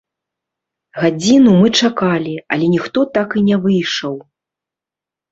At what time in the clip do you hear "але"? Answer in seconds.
2.55-2.65